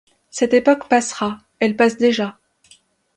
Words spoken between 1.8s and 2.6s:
déjà.